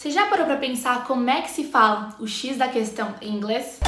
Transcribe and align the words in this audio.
Você 0.00 0.10
já 0.10 0.28
parou 0.28 0.46
para 0.46 0.56
pensar 0.56 1.04
como 1.04 1.28
é 1.28 1.42
que 1.42 1.50
se 1.50 1.64
fala 1.64 2.16
o 2.18 2.26
X 2.26 2.56
da 2.56 2.68
questão 2.68 3.14
em 3.20 3.34
inglês? 3.34 3.78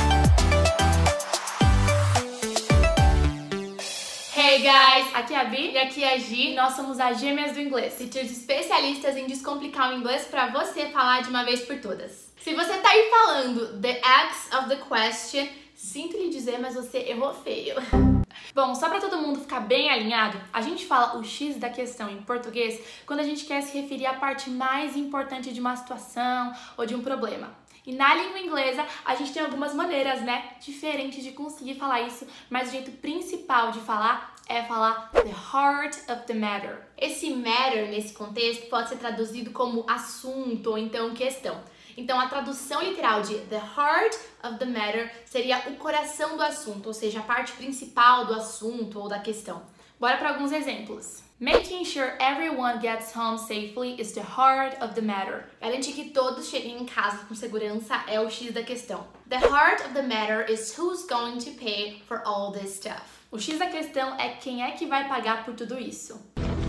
Hey 4.36 4.58
guys, 4.58 5.14
aqui 5.14 5.32
é 5.32 5.40
a 5.40 5.44
Bi 5.44 5.70
e 5.70 5.78
aqui 5.78 6.04
é 6.04 6.12
a 6.12 6.18
Gi. 6.18 6.52
Nós 6.54 6.74
somos 6.74 7.00
as 7.00 7.18
gêmeas 7.18 7.52
do 7.52 7.60
inglês, 7.62 7.94
teachers 7.96 8.30
especialistas 8.30 9.16
em 9.16 9.26
descomplicar 9.26 9.90
o 9.90 9.96
inglês 9.96 10.26
para 10.26 10.48
você 10.48 10.90
falar 10.90 11.22
de 11.22 11.30
uma 11.30 11.44
vez 11.44 11.62
por 11.62 11.78
todas. 11.78 12.30
Se 12.36 12.52
você 12.52 12.76
tá 12.76 12.90
aí 12.90 13.08
falando 13.08 13.80
the 13.80 13.98
X 14.04 14.50
of 14.58 14.68
the 14.68 14.76
question, 14.76 15.48
sinto 15.82 16.16
lhe 16.16 16.28
dizer, 16.28 16.60
mas 16.60 16.74
você 16.74 16.98
errou 16.98 17.34
feio. 17.34 17.74
Bom, 18.54 18.72
só 18.74 18.88
para 18.88 19.00
todo 19.00 19.18
mundo 19.18 19.40
ficar 19.40 19.60
bem 19.60 19.90
alinhado, 19.90 20.40
a 20.52 20.62
gente 20.62 20.86
fala 20.86 21.18
o 21.18 21.24
X 21.24 21.56
da 21.56 21.68
questão 21.68 22.08
em 22.08 22.22
português 22.22 22.80
quando 23.04 23.18
a 23.18 23.24
gente 23.24 23.44
quer 23.44 23.60
se 23.62 23.76
referir 23.76 24.06
à 24.06 24.14
parte 24.14 24.48
mais 24.48 24.96
importante 24.96 25.52
de 25.52 25.60
uma 25.60 25.74
situação 25.74 26.52
ou 26.76 26.86
de 26.86 26.94
um 26.94 27.02
problema. 27.02 27.50
E 27.84 27.92
na 27.92 28.14
língua 28.14 28.38
inglesa, 28.38 28.86
a 29.04 29.16
gente 29.16 29.32
tem 29.32 29.42
algumas 29.42 29.74
maneiras, 29.74 30.22
né, 30.22 30.52
diferentes 30.60 31.24
de 31.24 31.32
conseguir 31.32 31.74
falar 31.74 32.02
isso, 32.02 32.28
mas 32.48 32.68
o 32.68 32.72
jeito 32.72 32.92
principal 32.92 33.72
de 33.72 33.80
falar 33.80 34.36
é 34.48 34.62
falar 34.62 35.10
the 35.10 35.30
heart 35.30 35.96
of 36.08 36.26
the 36.26 36.34
matter. 36.34 36.80
Esse 36.96 37.30
matter, 37.30 37.88
nesse 37.88 38.12
contexto, 38.14 38.68
pode 38.68 38.88
ser 38.88 38.98
traduzido 38.98 39.50
como 39.50 39.84
assunto 39.90 40.70
ou 40.70 40.78
então 40.78 41.12
questão. 41.12 41.60
Então, 41.96 42.18
a 42.20 42.28
tradução 42.28 42.82
literal 42.82 43.22
de 43.22 43.34
the 43.46 43.56
heart 43.56 44.16
of 44.42 44.58
the 44.58 44.64
matter 44.64 45.12
seria 45.24 45.58
o 45.68 45.76
coração 45.76 46.36
do 46.36 46.42
assunto, 46.42 46.86
ou 46.86 46.94
seja, 46.94 47.20
a 47.20 47.22
parte 47.22 47.52
principal 47.52 48.26
do 48.26 48.34
assunto 48.34 48.98
ou 48.98 49.08
da 49.08 49.18
questão. 49.18 49.62
Bora 49.98 50.16
para 50.16 50.30
alguns 50.30 50.50
exemplos. 50.52 51.22
Making 51.38 51.84
sure 51.84 52.16
everyone 52.20 52.80
gets 52.80 53.12
home 53.16 53.36
safely 53.36 54.00
is 54.00 54.12
the 54.12 54.22
heart 54.22 54.76
of 54.80 54.94
the 54.94 55.00
matter. 55.00 55.44
Garantir 55.60 55.92
que 55.92 56.10
todos 56.10 56.48
cheguem 56.48 56.82
em 56.82 56.86
casa 56.86 57.24
com 57.26 57.34
segurança 57.34 58.04
é 58.06 58.20
o 58.20 58.30
X 58.30 58.52
da 58.52 58.62
questão. 58.62 59.04
The 59.28 59.38
heart 59.38 59.84
of 59.84 59.92
the 59.92 60.02
matter 60.02 60.48
is 60.48 60.76
who's 60.78 61.04
going 61.04 61.38
to 61.38 61.50
pay 61.52 62.00
for 62.06 62.22
all 62.24 62.52
this 62.52 62.76
stuff. 62.76 63.02
O 63.32 63.38
X 63.38 63.58
da 63.58 63.66
questão 63.66 64.14
é 64.20 64.36
quem 64.36 64.62
é 64.62 64.70
que 64.72 64.86
vai 64.86 65.08
pagar 65.08 65.44
por 65.44 65.54
tudo 65.54 65.78
isso. 65.78 66.20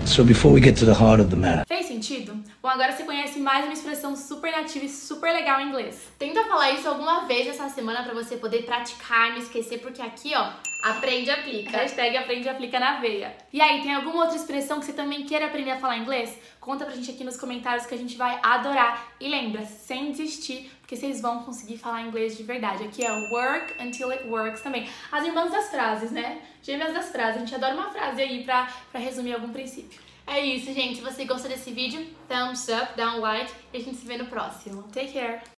So 0.06 0.24
before 0.24 0.54
we 0.54 0.62
get 0.62 0.78
to 0.78 0.86
the 0.86 0.94
heart 0.94 1.20
of 1.20 1.30
the 1.30 1.36
matter. 1.36 1.66
Fez 1.68 1.88
sentido? 1.88 2.38
Bom, 2.62 2.70
agora 2.70 2.92
você 2.92 3.04
conhece 3.04 3.40
mais 3.40 3.64
uma 3.64 3.74
expressão 3.74 4.16
super 4.16 4.52
nativa 4.52 4.86
e 4.86 4.90
super 4.90 5.34
legal 5.34 5.60
em 5.60 5.70
inglês. 5.70 5.98
Tenta 6.20 6.44
falar 6.46 6.72
isso 6.72 6.88
alguma 6.88 7.26
vez 7.26 7.48
essa 7.48 7.68
semana 7.70 8.04
para 8.04 8.14
você 8.14 8.38
poder 8.38 8.64
praticar 8.64 9.30
e 9.30 9.32
não 9.32 9.40
esquecer, 9.40 9.80
porque 9.80 10.02
aqui, 10.02 10.34
ó, 10.36 10.52
aprende 10.84 11.30
e 11.30 11.32
aplica. 11.32 11.78
Hashtag 11.78 12.18
aprende 12.18 12.46
e 12.46 12.50
aplica 12.50 12.78
na 12.78 13.00
veia. 13.00 13.34
E 13.54 13.62
aí, 13.62 13.82
tem 13.82 13.94
alguma 13.94 14.24
outra 14.24 14.36
expressão 14.36 14.82
que 14.82 14.86
você 14.86 14.92
também 14.92 15.26
queira 15.26 15.46
aprender 15.46 15.72
a 15.72 15.80
falar 15.80 15.98
inglês? 15.98 16.38
Conta 16.60 16.84
pra 16.84 16.94
gente 16.94 17.10
aqui 17.10 17.24
nos 17.24 17.38
comentários 17.38 17.86
que 17.86 17.96
a 17.96 17.98
gente 17.98 18.18
vai 18.18 18.38
adorar. 18.44 19.14
E 19.20 19.30
lembra, 19.30 19.64
sem 19.64 20.12
desistir, 20.12 20.70
porque 20.82 20.98
vocês 20.98 21.22
vão 21.22 21.44
conseguir 21.44 21.78
falar 21.78 22.02
inglês 22.02 22.36
de 22.36 22.44
verdade. 22.44 22.84
Aqui 22.84 23.06
é 23.06 23.12
work 23.30 23.82
until 23.82 24.12
it 24.12 24.28
works 24.28 24.62
também. 24.62 24.90
As 25.10 25.26
irmãs 25.26 25.52
das 25.52 25.70
frases, 25.70 26.12
né? 26.12 26.42
Gêmeas 26.62 26.94
das 26.94 27.10
frases. 27.10 27.38
A 27.38 27.40
gente 27.40 27.56
adora 27.56 27.74
uma 27.74 27.90
frase 27.90 28.22
aí 28.22 28.44
pra, 28.44 28.68
pra 28.92 29.00
resumir 29.00 29.34
algum 29.34 29.54
princípio. 29.54 30.02
É 30.28 30.40
isso, 30.40 30.74
gente. 30.74 30.98
Se 30.98 31.02
você 31.02 31.26
gostou 31.26 31.50
desse 31.50 31.72
vídeo, 31.72 32.06
thumbs 32.28 32.68
up, 32.70 32.96
dá 32.98 33.14
um 33.16 33.20
like 33.20 33.52
e 33.74 33.78
a 33.78 33.80
gente 33.80 33.98
se 33.98 34.06
vê 34.06 34.18
no 34.18 34.26
próximo. 34.26 34.84
Take 34.84 35.14
care! 35.14 35.44